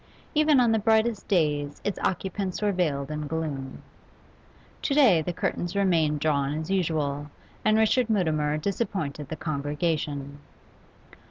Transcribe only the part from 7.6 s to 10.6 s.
and Richard Mutimer disappointed the congregation.